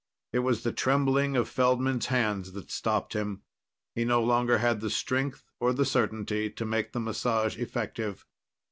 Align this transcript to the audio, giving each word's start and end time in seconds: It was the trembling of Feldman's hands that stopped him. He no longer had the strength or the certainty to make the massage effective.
It 0.33 0.39
was 0.39 0.63
the 0.63 0.71
trembling 0.71 1.37
of 1.37 1.47
Feldman's 1.47 2.07
hands 2.07 2.53
that 2.53 2.71
stopped 2.71 3.13
him. 3.13 3.43
He 3.93 4.03
no 4.03 4.23
longer 4.23 4.57
had 4.57 4.79
the 4.81 4.89
strength 4.89 5.43
or 5.59 5.73
the 5.73 5.85
certainty 5.85 6.49
to 6.49 6.65
make 6.65 6.93
the 6.93 6.99
massage 6.99 7.55
effective. 7.59 8.25